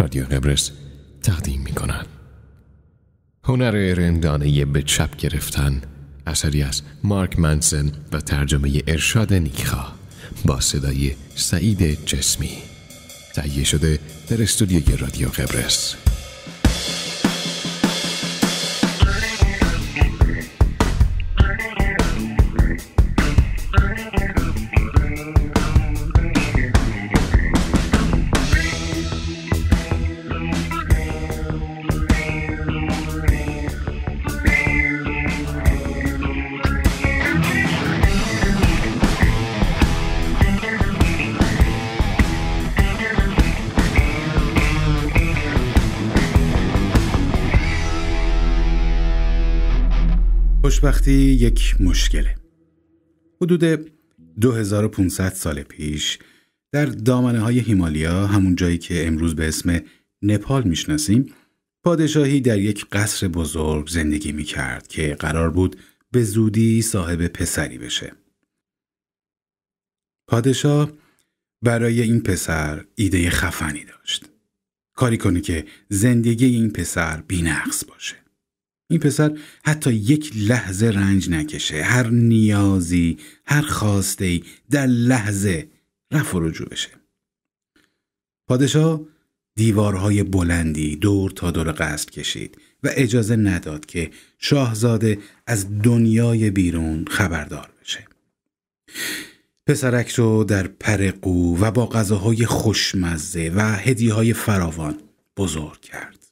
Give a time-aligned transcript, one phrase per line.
[0.00, 0.70] رادیو قبرس
[1.22, 2.06] تقدیم می کند.
[3.44, 5.82] هنر رندانه به چپ گرفتن
[6.26, 9.92] اثری از مارک منسن و ترجمه ارشاد نیکخا
[10.44, 12.50] با صدای سعید جسمی
[13.34, 15.96] تهیه شده در استودیوی رادیو قبرس
[50.80, 52.34] خوشبختی یک مشکله
[53.42, 53.90] حدود
[54.40, 56.18] 2500 سال پیش
[56.72, 59.80] در دامنه های هیمالیا همون جایی که امروز به اسم
[60.22, 61.32] نپال می‌شناسیم
[61.84, 65.76] پادشاهی در یک قصر بزرگ زندگی می کرد که قرار بود
[66.12, 68.12] به زودی صاحب پسری بشه.
[70.28, 70.92] پادشاه
[71.62, 74.24] برای این پسر ایده خفنی داشت.
[74.94, 78.29] کاری کنه که زندگی این پسر بینقص باشه.
[78.90, 81.82] این پسر حتی یک لحظه رنج نکشه.
[81.82, 85.68] هر نیازی هر خواسته ای در لحظه
[86.12, 86.88] رفع و رجوع بشه.
[88.48, 89.00] پادشاه
[89.54, 97.04] دیوارهای بلندی دور تا دور قصد کشید و اجازه نداد که شاهزاده از دنیای بیرون
[97.10, 98.06] خبردار بشه.
[99.66, 104.98] پسرک رو در پرقو و با غذاهای خوشمزه و هدیه فراوان
[105.36, 106.26] بزرگ کرد.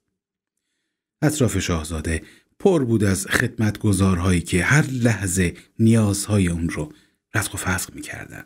[1.22, 2.22] اطراف شاهزاده
[2.60, 6.92] پر بود از خدمتگزارهایی که هر لحظه نیازهای اون رو
[7.34, 8.44] رزق و فسق می‌کردن.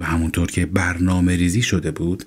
[0.00, 2.24] و همونطور که برنامه ریزی شده بود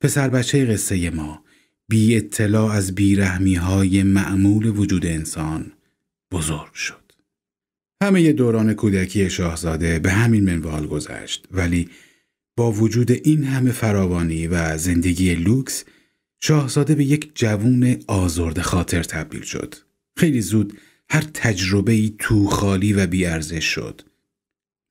[0.00, 1.44] پسر بچه قصه ما
[1.88, 5.72] بی اطلاع از بیرحمی های معمول وجود انسان
[6.32, 7.12] بزرگ شد.
[8.02, 11.88] همه دوران کودکی شاهزاده به همین منوال گذشت ولی
[12.56, 15.84] با وجود این همه فراوانی و زندگی لوکس
[16.40, 19.74] شاهزاده به یک جوون آزرد خاطر تبدیل شد.
[20.16, 20.78] خیلی زود
[21.10, 24.02] هر تجربه ای تو خالی و بیارزش شد.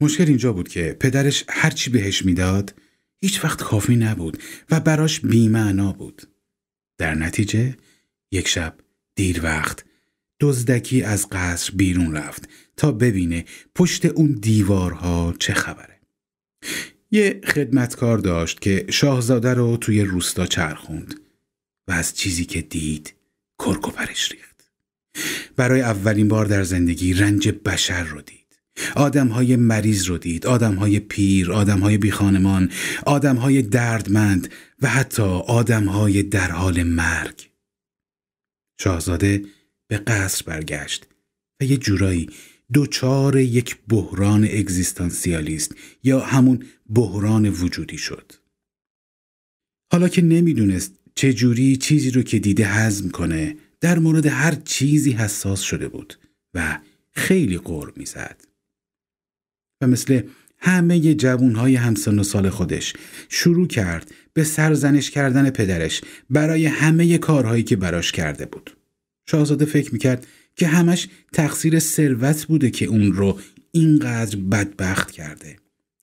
[0.01, 2.75] مشکل اینجا بود که پدرش هرچی بهش می‌داد
[3.21, 4.37] هیچ وقت کافی نبود
[4.71, 6.21] و براش بیمعنا بود.
[6.97, 7.77] در نتیجه
[8.31, 8.77] یک شب
[9.15, 9.85] دیر وقت
[10.39, 13.45] دزدکی از قصر بیرون رفت تا ببینه
[13.75, 15.99] پشت اون دیوارها چه خبره.
[17.11, 21.28] یه خدمتکار داشت که شاهزاده رو توی روستا چرخوند.
[21.89, 23.13] و از چیزی که دید
[23.59, 24.71] کرک و پرش ریخت.
[25.55, 28.39] برای اولین بار در زندگی رنج بشر رو دید.
[28.95, 32.71] آدم های مریض رو دید آدم های پیر آدم های بیخانمان
[33.05, 34.51] آدم های دردمند
[34.81, 37.49] و حتی آدم های در حال مرگ.
[38.81, 39.45] شاهزاده
[39.87, 41.07] به قصر برگشت
[41.61, 42.29] و یه جورایی
[42.73, 48.31] دوچار یک بحران اگزیستانسیالیست یا همون بحران وجودی شد.
[49.91, 55.61] حالا که نمی‌دونست چجوری چیزی رو که دیده حزم کنه در مورد هر چیزی حساس
[55.61, 56.19] شده بود
[56.53, 56.79] و
[57.11, 58.41] خیلی قرب می‌زد
[59.81, 60.21] و مثل
[60.59, 62.93] همه جوانهای همسن و سال خودش
[63.29, 68.77] شروع کرد به سرزنش کردن پدرش برای همه کارهایی که براش کرده بود.
[69.29, 73.39] شاهزاده فکر می‌کرد که همش تقصیر ثروت بوده که اون رو
[73.71, 75.55] اینقدر بدبخت کرده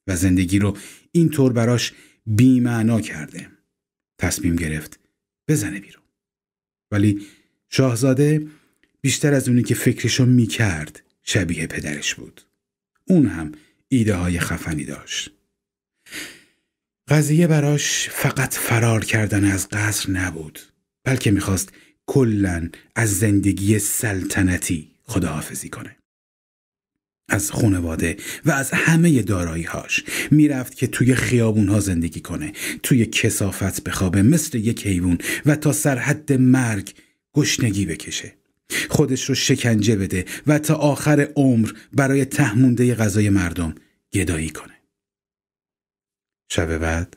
[0.07, 0.77] و زندگی رو
[1.13, 1.93] اینطور براش
[2.27, 3.47] بیمعنا کرده.
[4.19, 5.06] تصمیم گرفت
[5.49, 6.03] بزنه بیرون.
[6.91, 7.27] ولی
[7.69, 8.47] شاهزاده
[9.01, 12.43] بیشتر از اونی که فکرشو می‌کرد شبیه پدرش بود.
[13.05, 13.53] اون هم
[13.89, 15.31] ایده های خفنی داشت.
[17.09, 20.61] قضیه براش فقط فرار کردن از قصر نبود
[21.05, 21.73] بلکه می‌خواست
[22.07, 25.97] کلا از زندگی سلطنتی خداحافظی کنه.
[27.29, 34.23] از خانواده و از همه داراییهاش می‌رفت که توی خیابونها زندگی کنه توی کسافت بخوابه
[34.23, 36.95] مثل یک حیوان و تا سرحد مرگ
[37.35, 38.35] گشنگی بکشه.
[38.91, 43.75] خودش رو شکنجه بده و تا آخر عمر برای تهمونده غذای مردم
[44.13, 44.75] گدایی کنه.
[46.51, 47.17] شب بعد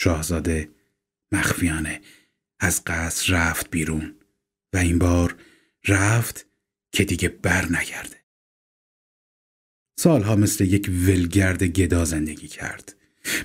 [0.00, 0.68] شاهزاده
[1.32, 2.00] مخفیانه
[2.60, 4.14] از قصر رفت بیرون
[4.72, 5.36] و این بار
[5.88, 6.46] رفت
[6.92, 8.23] که دیگه بر نگرده
[9.96, 12.94] سالها مثل یک ولگرد گدا زندگی کرد.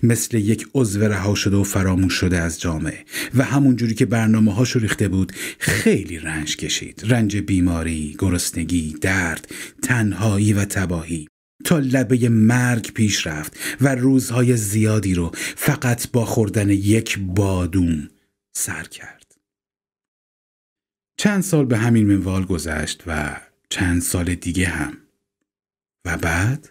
[0.03, 3.05] مثل یک عضو رها شده و فراموش شده از جامعه.
[3.35, 7.01] و همونجوری که برنامه هاشو ریخته بود خیلی رنج کشید.
[7.07, 9.47] رنج بیماری، گرسنگی، درد،
[9.83, 11.27] تنهایی و تباهی.
[11.65, 18.07] تا لبه مرگ پیش رفت و روزهای زیادی رو فقط با خوردن یک بادوم
[18.53, 19.35] سر کرد.
[21.17, 24.97] چند سال به همین منوال گذشت و چند سال دیگه هم.
[26.17, 26.69] بعد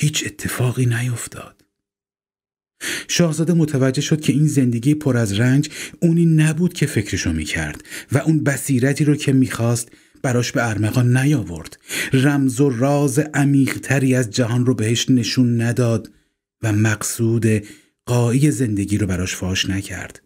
[0.00, 1.64] هیچ اتفاقی نیفتاد.
[3.08, 5.70] شاهزاده متوجه شد که این زندگی پر از رنج
[6.00, 9.88] اونی نبود که فکرشو می‌کرد و اون بصیرتی رو که می‌خواست
[10.22, 11.78] براش به ارمغان نیاورد
[12.12, 16.12] رمز و راز عمیقتری از جهان رو بهش نشون نداد
[16.62, 17.46] و مقصود
[18.06, 20.22] قایی زندگی رو براش فاش نکرد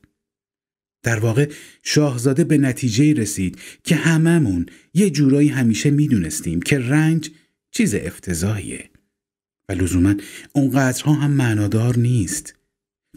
[1.02, 1.50] در واقع
[1.82, 7.30] شاهزاده به نتیجه رسید که هممون یه جورایی همیشه می‌دونستیم که رنج
[7.72, 8.90] چیز افتضاحیه.
[9.68, 10.14] و لزوما
[10.52, 12.54] اونقدرها هم معنادار نیست.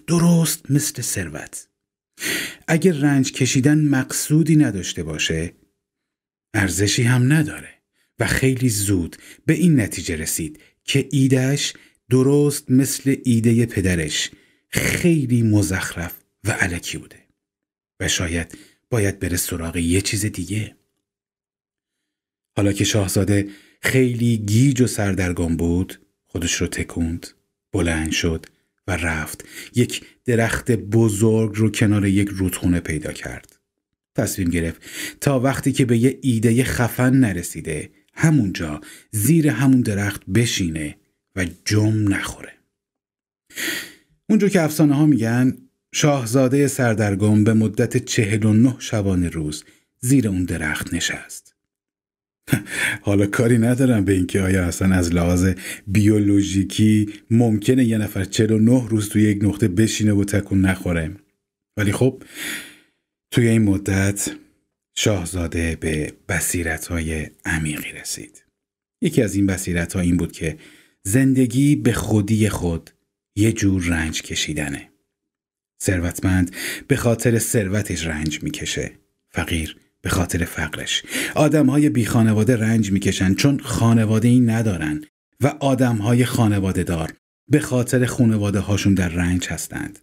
[0.08, 1.68] درست مثل ثروت.
[2.68, 5.54] اگر رنج کشیدن مقصودی نداشته باشه
[6.54, 7.70] ارزشی هم نداره.
[8.20, 9.16] و خیلی زود
[9.46, 11.74] به این نتیجه رسید که ایدهش
[12.10, 14.32] درست مثل ایده پدرش
[14.70, 17.20] خیلی مزخرف و علکی بوده.
[18.00, 18.58] و شاید
[18.90, 20.76] باید بره سراغ یه چیز دیگه.
[22.58, 23.50] حالا که شاهزاده
[23.86, 26.00] خیلی گیج و سردرگم بود.
[26.26, 27.28] خودش رو تکوند
[27.72, 28.46] بلند شد
[28.88, 29.46] و رفت.
[29.76, 33.60] یک درخت بزرگ رو کنار یک رودخونه پیدا کرد.
[34.16, 34.82] تصمیم گرفت
[35.22, 40.98] تا وقتی که به یه ایده خفن نرسیده همونجا زیر همون درخت بشینه
[41.36, 42.54] و جم نخوره.
[44.30, 45.58] اونجا که افسانه ها میگن
[45.94, 49.64] شاهزاده سردرگم به مدت چهل و نه شبانه روز
[50.00, 51.55] زیر اون درخت نشست.
[53.02, 55.54] حالا کاری ندارم به اینکه آیا اصلا از لحاظ
[55.88, 61.12] بیولوژیکی ممکنه یه نفر 49 روز توی یک نقطه بشینه و تکون نخوره.
[61.78, 62.24] ولی خب
[63.32, 64.36] توی این مدت
[64.96, 68.44] شاهزاده به بصیرت های عمیقی رسید.
[69.02, 70.58] یکی از این بصیرت ها این بود که
[71.04, 72.90] زندگی به خودی خود
[73.36, 74.90] یه جور رنج کشیدنه.
[75.84, 76.56] ثروتمند
[76.88, 78.92] به خاطر ثروتش رنج می‌کشه.
[79.30, 81.04] فقیر به خاطر فقرش.
[81.36, 85.04] آدم های بی خانواده رنج می‌کشن چون خانواده ای ندارن
[85.42, 87.14] و آدم های خانواده دار
[87.50, 90.00] به خاطر خانواده هاشون در رنج هستند.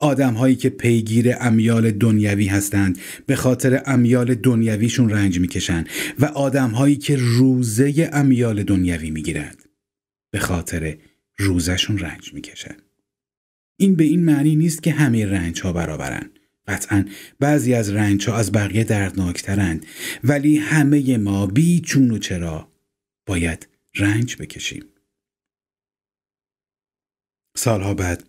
[0.00, 5.84] آدم هایی که پیگیر امیال دنیوی هستند به خاطر امیال دنیویشون رنج می‌کشن
[6.18, 9.62] و آدم هایی که روزه امیال دنیوی می‌گیرند
[10.32, 10.96] به خاطر
[11.38, 12.76] روزشون رنج می‌کشن.
[13.76, 16.30] این به این معنی نیست که همه رنج ها برابرن.
[16.70, 17.04] قطعا
[17.40, 19.86] بعضی از رنج ها از بقیه دردناکترند
[20.24, 22.72] ولی همه ما بی چون و چرا
[23.26, 24.84] باید رنج بکشیم.
[27.56, 28.24] سالها بعد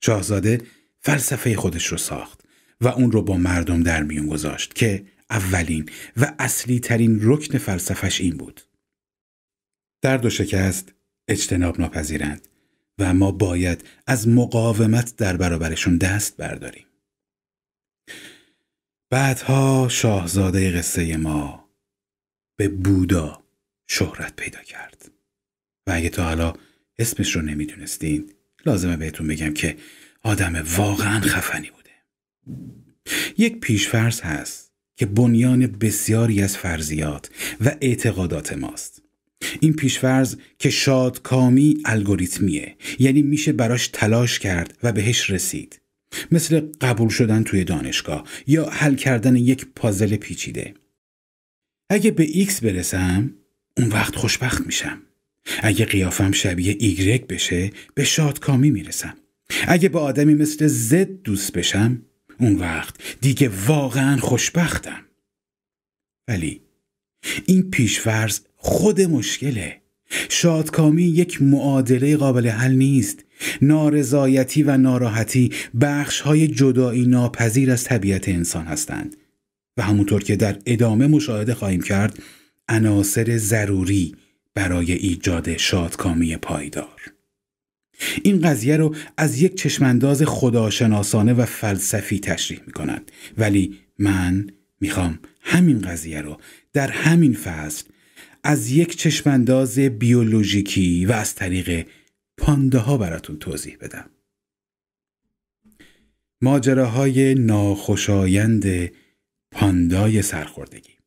[0.00, 0.62] شاهزاده
[1.00, 2.40] فلسفه خودش رو ساخت
[2.80, 8.20] و اون رو با مردم در میون گذاشت که اولین و اصلی ترین رکن فلسفش
[8.20, 8.60] این بود.
[10.02, 10.92] درد و شکست
[11.28, 12.48] اجتناب ناپذیرند
[12.98, 16.86] و ما باید از مقاومت در برابرشون دست برداریم.
[19.14, 21.70] بعدها شاهزاده قصه ما
[22.56, 23.44] به بودا
[23.86, 25.10] شهرت پیدا کرد.
[25.86, 26.52] و اگه تا حالا
[26.98, 28.30] اسمش رو نمی‌دونستین
[28.66, 29.76] لازمه بهتون بگم که
[30.22, 31.90] آدم واقعا خفنی بوده.
[33.38, 39.02] یک پیشفرض هست که بنیان بسیاری از فرضیات و اعتقادات ماست.
[39.60, 45.80] این پیشفرض که شادکامی الگوریتمیه یعنی میشه براش تلاش کرد و بهش رسید.
[46.32, 50.74] مثل قبول شدن توی دانشگاه یا حل کردن یک پازل پیچیده.
[51.90, 53.34] اگه به ایکس برسم
[53.76, 55.02] اون وقت خوشبخت میشم.
[55.62, 59.14] اگه قیافم شبیه ایگرگ بشه به شادکامی می‌رسم.
[59.68, 62.02] اگه با آدمی مثل زد دوست بشم
[62.40, 65.04] اون وقت دیگه واقعا خوشبختم.
[66.28, 66.60] ولی
[67.46, 69.80] این پیشفرض خود مشکله.
[70.28, 73.23] شادکامی یک معادله قابل حل نیست.
[73.62, 75.50] نارضایتی و ناراحتی
[75.80, 79.16] بخش های جدایی ناپذیر از طبیعت انسان هستند
[79.76, 82.18] و همونطور که در ادامه مشاهده خواهیم کرد
[82.68, 84.14] عناصر ضروری
[84.54, 87.12] برای ایجاد شادکامی پایدار.
[88.22, 94.46] این قضیه رو از یک چشمانداز خداشناسانه و فلسفی تشریح می کند ولی من
[94.80, 96.38] می‌خوام همین قضیه رو
[96.72, 97.84] در همین فصل
[98.44, 101.86] از یک چشمانداز بیولوژیکی و از طریق
[102.38, 104.10] پانده ها براتون توضیح بدم.
[106.42, 108.92] ماجراهای ناخوشایند
[109.52, 110.98] پاندای سرخوردگی.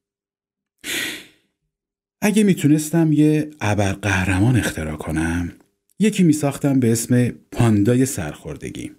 [2.21, 5.53] اگه می‌تونستم یه ابرقهرمان اختراع کنم
[5.99, 8.91] یکی میساختم به اسم پاندای سرخوردگی.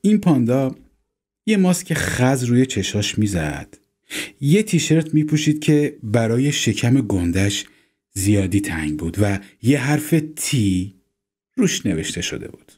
[0.00, 0.74] این پاندا
[1.46, 3.78] یه ماسک خز روی چشاش می‌زد.
[4.40, 7.64] یه تیشرت میپوشید که برای شکم گندش
[8.12, 10.95] زیادی تنگ بود و یه حرف تی
[11.56, 12.72] روش نوشته شده بود.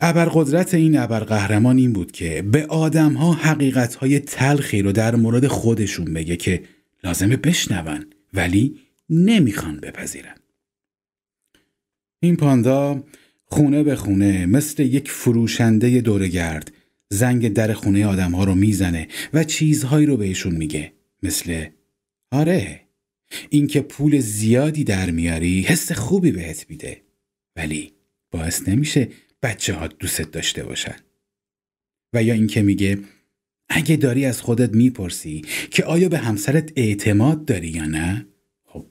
[0.00, 6.36] ابرقدرت این ابرقهرمان این بود که به آدمها حقیقتهای تلخی رو در مورد خودشون بگه
[6.36, 6.62] که
[7.04, 8.78] لازمه بشنون ولی
[9.10, 10.34] نمی‌خوان بپذیرن.
[12.22, 13.04] این پاندا
[13.44, 16.72] خونه به خونه مثل یک فروشنده دورگرد
[17.10, 20.92] زنگ در خونه آدم ها رو می‌زنه و چیزهایی رو بهشون میگه.
[21.22, 21.66] مثل
[22.30, 22.80] آره
[23.50, 27.02] اینکه پول زیادی در میاری حس خوبی بهت میده.
[27.56, 27.92] ولی
[28.30, 29.08] باعث نمیشه
[29.42, 30.96] بچه ها دوست داشته باشن.
[32.14, 32.98] و یا اینکه میگه
[33.68, 38.26] اگه داری از خودت می‌پرسی که آیا به همسرت اعتماد داری یا نه؟
[38.64, 38.86] خب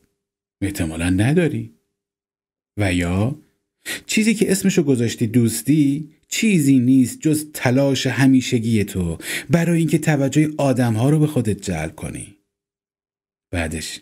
[0.62, 1.74] احتمالا نداری.
[2.78, 3.42] و یا
[4.06, 9.18] چیزی که اسمشو گذاشتی دوستی چیزی نیست جز تلاش همیشگی تو
[9.50, 12.38] برای اینکه توجه آدمها رو به خودت جلب کنی.
[13.52, 14.02] بعدش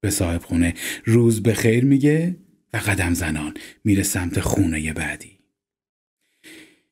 [0.00, 0.74] به صاحب خونه
[1.04, 2.36] روز به خیر میگه
[2.72, 5.38] و قدم زنان میره سمت خونه بعدی.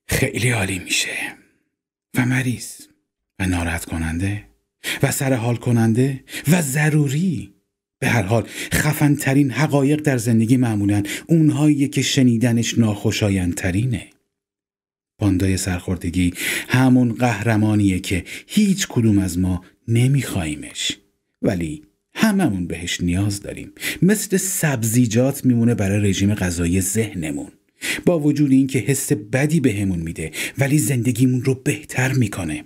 [0.08, 1.16] خیلی عالی میشه.
[2.14, 2.80] و مریض.
[3.38, 4.48] و ناراحت کننده.
[5.02, 6.24] و سرحال کننده.
[6.48, 7.54] و ضروری.
[7.98, 14.10] به هر حال خفنترین حقایق در زندگی معمولا اونهایی که شنیدنش ناخوشایندترینه.
[15.18, 16.34] پاندای سرخوردگی
[16.68, 20.96] همون قهرمانیه که هیچ کدوم از ما نمیخوایمش
[21.42, 21.82] ولی
[22.18, 23.72] هممون بهش نیاز داریم.
[24.02, 27.48] مثل سبزیجات میمونه برای رژیم غذایی ذهنمون.
[28.06, 32.64] با وجود اینکه حس بدی بهمون میده ولی زندگیمون رو بهتر می‌کنه.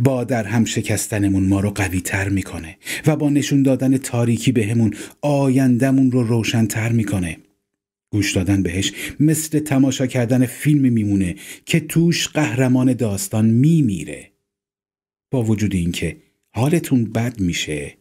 [0.00, 4.94] با در هم شکستنمون ما رو قوی تر می‌کنه و با نشون دادن تاریکی بهمون
[5.22, 7.36] آیندهمون رو روشنتر می‌کنه.
[8.10, 11.34] گوش دادن بهش مثل تماشا کردن فیلم میمونه
[11.66, 14.32] که توش قهرمان داستان میمیره.
[15.30, 16.16] با وجود اینکه
[16.50, 17.97] حالتون بد میشه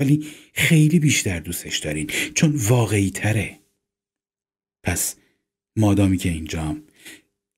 [0.00, 3.58] ولی خیلی بیشتر دوستش دارین چون واقعی تره.
[4.82, 5.16] پس
[5.76, 6.82] مادامی که اینجام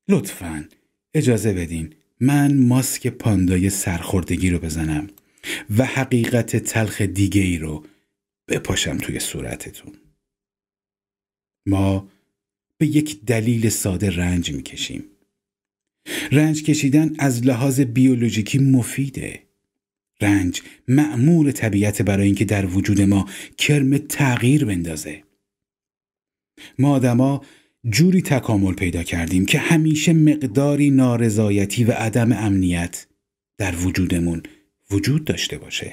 [0.09, 0.69] لطفا
[1.15, 5.11] اجازه بدین من ماسک پاندای سرخوردگی رو بزنم
[5.77, 7.87] و حقیقت تلخ دیگه ای رو
[8.49, 9.93] بپاشم توی صورتتون.
[11.67, 12.09] ما
[12.79, 15.05] به یک دلیل ساده رنج می‌کشیم.
[16.33, 19.50] رنج کشیدن از لحاظ بیولوژیکی مفیده.
[20.21, 23.27] رنج معمور طبیعت برای اینکه در وجود ما
[23.59, 25.23] کرم تغییر بندازه.
[26.79, 27.43] ما آدما
[27.91, 33.07] جوری تکامل پیدا کردیم که همیشه مقداری نارضایتی و عدم امنیت
[33.59, 34.43] در وجودمون
[34.91, 35.93] وجود داشته باشه.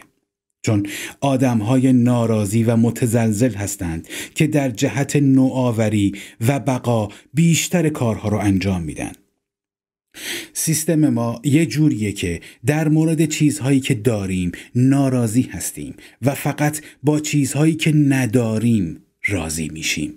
[0.61, 0.87] چون
[1.21, 6.11] آدم های ناراضی و متزلزل هستند که در جهت نوآوری
[6.47, 9.11] و بقا بیشتر کارها رو انجام میدن.
[10.53, 17.19] سیستم ما یه جوریه که در مورد چیزهایی که داریم ناراضی هستیم و فقط با
[17.19, 20.13] چیزهایی که نداریم راضی میشیم.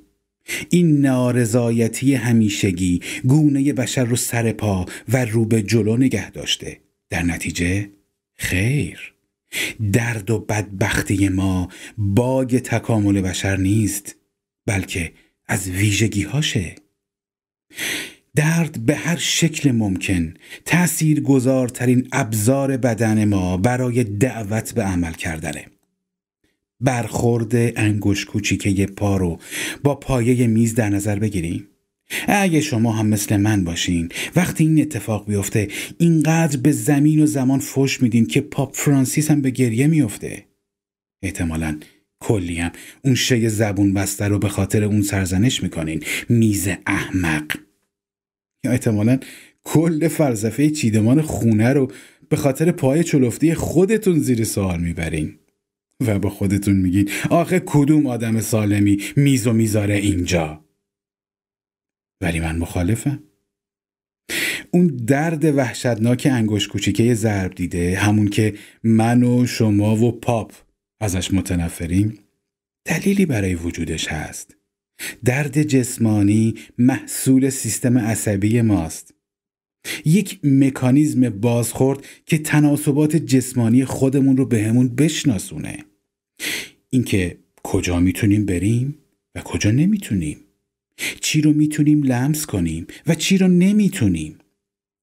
[0.70, 6.80] این نارضایتی همیشگی گونه بشر رو سر پا و رو به جلو نگه داشته.
[7.10, 7.90] در نتیجه
[8.36, 9.14] خیر.
[9.92, 14.16] درد و بدبختی ما باگ تکامل بشر نیست
[14.66, 15.12] بلکه
[15.46, 16.74] از ویژگی هاشه
[18.36, 20.34] درد به هر شکل ممکن.
[20.64, 25.66] تأثیر گذارترین ابزار بدن ما برای دعوت به عمل کردنه.
[26.80, 29.38] برخورد انگوش کوچیکه پا رو
[29.82, 31.66] با پایه میز در نظر بگیریم.
[32.28, 35.68] اگه شما هم مثل من باشین وقتی این اتفاق بیفته
[35.98, 40.44] اینقدر به زمین و زمان فش میدین که پاپ فرانسیس هم به گریه میفته.
[41.22, 41.78] احتمالا
[42.20, 42.72] کلی هم
[43.04, 46.02] اون شی زبون بسته رو به خاطر اون سرزنش می‌کنین.
[46.28, 47.56] میز احمق.
[48.64, 49.18] یا احتمالا
[49.64, 51.92] کل فلسفه چیدمان خونه رو
[52.28, 55.38] به خاطر پای چلفتی خودتون زیر سوال می‌برین.
[56.06, 60.64] و با خودتون میگین آخه کدوم آدم سالمی میز و می‌ذاره اینجا؟
[62.20, 63.22] ولی من مخالفم.
[64.70, 70.52] اون درد وحشتناک انگوش کوچیکه ضرب دیده همون که من و شما و پاپ
[71.00, 72.18] ازش متنفریم
[72.84, 74.59] دلیلی برای وجودش هست.
[75.24, 79.14] درد جسمانی محصول سیستم عصبی ماست.
[80.04, 85.84] یک مکانیزم بازخورد که تناسبات جسمانی خودمون رو بهمون به بشناسونه.
[86.90, 88.98] اینکه کجا می‌تونیم بریم
[89.34, 90.36] و کجا نمی‌تونیم.
[91.20, 94.38] چی رو می‌تونیم لمس کنیم و چی رو نمی‌تونیم.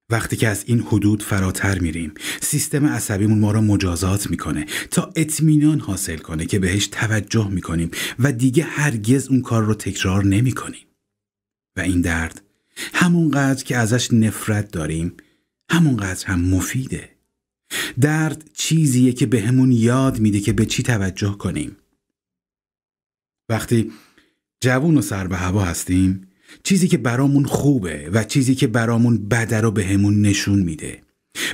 [0.09, 5.79] وقتی که از این حدود فراتر میریم سیستم عصبیمون ما رو مجازات می‌کنه تا اطمینان
[5.79, 10.85] حاصل کنه که بهش توجه می‌کنیم و دیگه هرگز اون کار رو تکرار نمی‌کنیم.
[11.77, 12.41] و این درد
[12.93, 15.13] همونقدر که ازش نفرت داریم
[15.71, 17.09] همونقدر هم مفیده.
[18.01, 21.77] درد چیزیه که بهمون یاد میده که به چی توجه کنیم.
[23.49, 23.91] وقتی
[24.61, 26.26] جوون و سر به هوا هستیم
[26.63, 31.01] چیزی که برامون خوبه و چیزی که برامون بده رو بهمون نشون میده.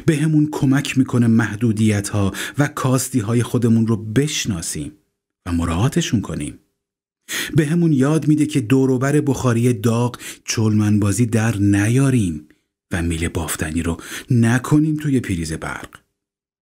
[0.06, 4.92] بهمون کمک می‌کنه محدودیت ها و کاستی های خودمون رو بشناسیم
[5.46, 6.60] و مراعاتشون کنیم.
[7.56, 12.48] بهمون یاد میده که دوروبر بخاری داغ چلمنبازی در نیاریم
[12.92, 13.98] و میله بافتنی رو
[14.32, 15.90] نکنیم توی پریز برق.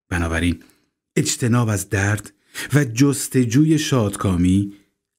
[0.10, 0.60] بنابراین
[1.16, 2.34] اجتناب از درد
[2.74, 4.74] و جستجوی شادکامی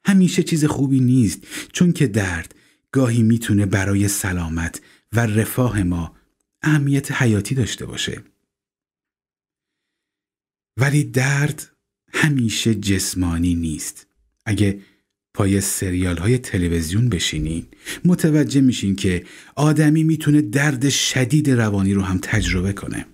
[0.04, 2.54] همیشه چیز خوبی نیست چون که درد
[2.92, 4.80] گاهی می‌تونه برای سلامت
[5.12, 6.16] و رفاه ما
[6.62, 8.22] اهمیت حیاتی داشته باشه.
[10.76, 11.70] ولی درد
[12.12, 14.06] همیشه جسمانی نیست.
[14.46, 14.80] اگه
[15.34, 17.66] پای سریال های تلویزیون بشینین
[18.04, 23.06] متوجه میشین که آدمی می‌تونه درد شدید روانی رو هم تجربه کنه.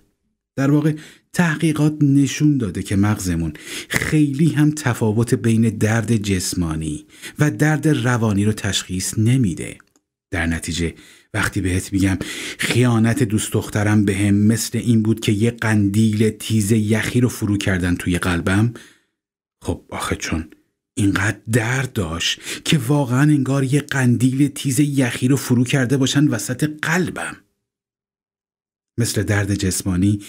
[0.59, 0.93] در واقع
[1.33, 3.53] تحقیقات نشون داده که مغزمون
[3.89, 7.05] خیلی هم تفاوت بین درد جسمانی
[7.39, 9.77] و درد روانی رو تشخیص نمیده.
[10.31, 10.93] در نتیجه
[11.33, 12.17] وقتی بهت میگم
[12.59, 17.57] خیانت دوست دخترم به هم مثل این بود که یه قندیل تیز یخی رو فرو
[17.57, 18.73] کردن توی قلبم
[19.63, 20.49] خب آخه چون
[20.97, 26.69] اینقدر درد داشت که واقعا انگار یه قندیل تیز یخی رو فرو کرده باشن وسط
[26.81, 27.37] قلبم.
[28.99, 30.21] مثل درد جسمانی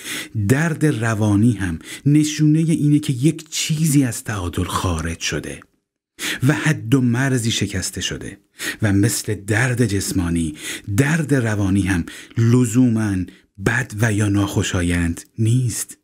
[0.49, 5.61] درد روانی هم نشونه اینه که یک چیزی از تعادل خارج شده
[6.49, 8.39] و حد و مرزی شکسته شده
[8.83, 10.55] و مثل درد جسمانی
[10.97, 12.05] درد روانی هم
[12.39, 13.17] لزوما
[13.67, 15.97] بد و یا ناخوشایند نیست.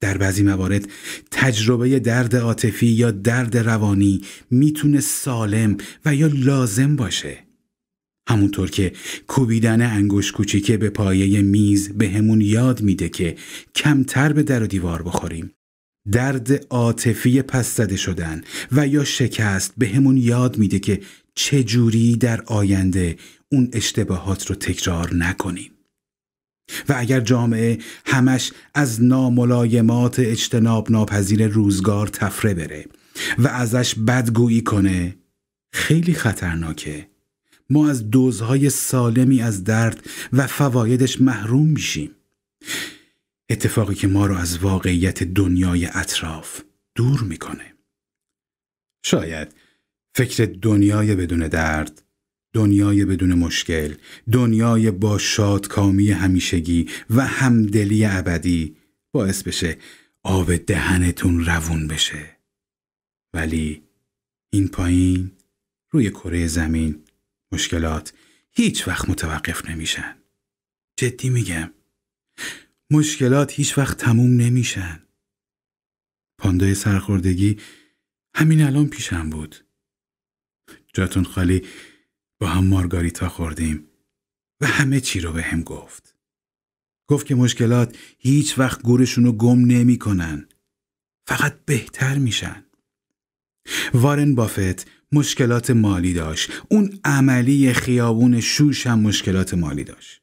[0.00, 0.88] در بعضی موارد
[1.30, 4.20] تجربه درد عاطفی یا درد روانی
[4.50, 7.47] می‌تونه سالم و یا لازم باشه.
[8.28, 8.92] همونطور که
[9.26, 13.36] کوبیدن انگوش کوچیکه به پایه میز به همون یاد میده که
[13.74, 15.52] کمتر به در و دیوار بخوریم.
[16.12, 18.42] درد عاطفی پس زده شدن
[18.72, 21.00] و یا شکست به همون یاد میده که
[21.34, 23.16] چجوری در آینده
[23.52, 25.70] اون اشتباهات رو تکرار نکنیم.
[26.88, 32.86] و اگر جامعه همش از ناملایمات اجتناب ناپذیر روزگار تفره بره
[33.38, 35.16] و ازش بدگویی کنه
[35.72, 37.08] خیلی خطرناکه.
[37.70, 42.10] ما از دوزهای سالمی از درد و فوایدش محروم میشیم.
[43.50, 46.62] اتفاقی که ما رو از واقعیت دنیای اطراف
[46.94, 47.74] دور می‌کنه.
[49.04, 49.54] شاید
[50.14, 52.02] فکر دنیای بدون درد
[52.52, 53.94] دنیای بدون مشکل
[54.32, 58.76] دنیای با شادکامی همیشگی و همدلی ابدی
[59.12, 59.78] باعث بشه
[60.22, 62.36] آب دهنتون روون بشه.
[63.34, 63.82] ولی
[64.52, 65.32] این پایین
[65.90, 67.04] روی کره زمین
[67.52, 68.12] مشکلات
[68.50, 70.22] هیچ وقت متوقف نمیشن
[70.98, 71.74] جدی میگم
[72.90, 75.02] مشکلات هیچ وقت تموم نمیشن
[76.38, 77.60] پاندای سرخوردگی
[78.34, 79.56] همین الان پیشم بود
[80.94, 81.66] جاتون خالی
[82.40, 83.88] با هم مارگاریتا خوردیم
[84.60, 86.14] و همه چی رو به هم گفت.
[87.08, 90.48] گفت که مشکلات هیچ وقت گورشون رو گم نمی کنن.
[91.28, 92.64] فقط بهتر میشن.
[93.94, 96.50] وارن بافت مشکلات مالی داشت.
[96.70, 100.22] اون عملی خیابون شوش هم مشکلات مالی داشت.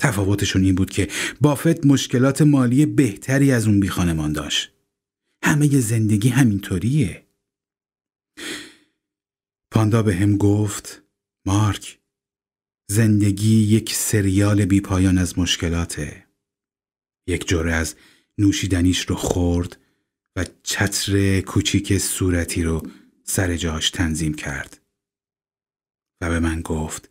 [0.00, 1.08] تفاوتشون این بود که
[1.40, 4.72] بافت مشکلات مالی بهتری از اون بیخانمان داشت.
[5.44, 7.26] همه زندگی همینطوریه.
[9.70, 11.02] پاندا به هم گفت
[11.46, 11.98] مارک
[12.90, 16.26] زندگی یک سریال بیپایان از مشکلاته
[17.26, 17.94] یک جوره از
[18.38, 19.76] نوشیدنیش رو خورد
[20.36, 22.82] و چتر کوچیک صورتی رو
[23.30, 24.80] سر جاش تنظیم کرد
[26.20, 27.10] و به من گفت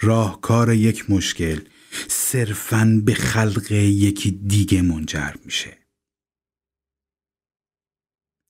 [0.00, 1.68] راهکار یک مشکل
[2.08, 5.78] صرفاً به خلق یکی دیگه منجر میشه.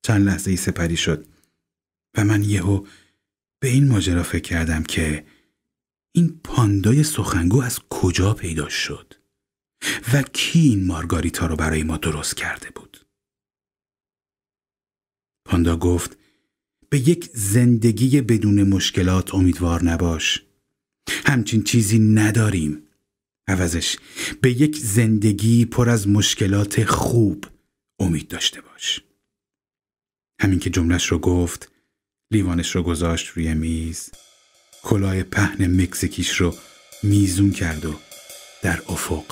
[0.03, 1.27] چند لحظه ای سپری شد
[2.19, 2.87] و من یهو
[3.61, 5.27] به این ماجرا فکر کردم که
[6.15, 9.15] این پاندای سخنگو از کجا پیدا شد
[10.13, 13.07] و کی این مارگاریتا رو برای ما درست کرده بود.
[15.47, 16.26] پاندا گفت
[16.91, 20.43] به یک زندگی بدون مشکلات امیدوار نباش.
[21.09, 22.83] همچین چیزی نداریم.
[23.49, 23.97] عوضش
[24.41, 27.45] به یک زندگی پر از مشکلات خوب
[27.99, 29.01] امید داشته باش.
[30.41, 31.73] همین که جملش رو گفت
[32.31, 34.11] لیوانش رو گذاشت روی میز
[34.83, 36.55] کلاه پهن مکزیکیش رو
[37.03, 37.95] میزون کرد و
[38.63, 39.25] در افق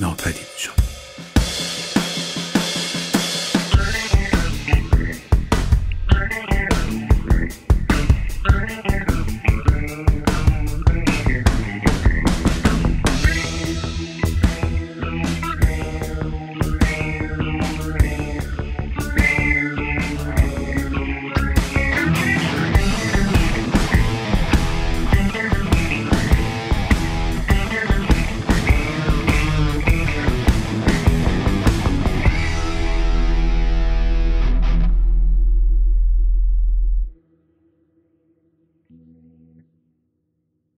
[0.00, 0.85] ناپدید شد.